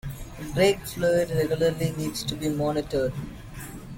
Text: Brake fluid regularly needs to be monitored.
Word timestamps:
Brake 0.55 0.83
fluid 0.87 1.29
regularly 1.29 1.93
needs 1.95 2.23
to 2.23 2.35
be 2.35 2.49
monitored. 2.49 3.13